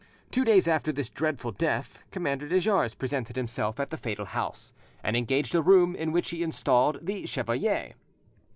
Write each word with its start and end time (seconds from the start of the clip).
Two 0.31 0.43
days 0.43 0.67
after 0.67 0.91
this 0.91 1.11
dreadful 1.11 1.51
death, 1.51 2.01
Commander 2.09 2.47
de 2.47 2.59
Jars 2.59 2.95
presented 2.95 3.35
himself 3.35 3.79
at 3.79 3.91
the 3.91 3.97
fatal 3.97 4.25
house, 4.25 4.73
and 5.03 5.15
engaged 5.15 5.53
a 5.53 5.61
room 5.61 5.93
in 5.95 6.11
which 6.11 6.31
he 6.31 6.41
installed 6.41 7.05
the 7.05 7.27
chevalier. 7.27 7.93